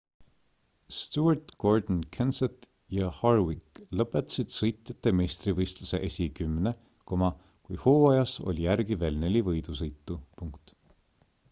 [0.99, 2.65] stewart gordon kenseth
[2.99, 6.75] ja harvick lõpetasid sõitjate meistrivõistluse esikümne
[7.13, 10.19] kui hooajas oli järgi veel neli võidusõitu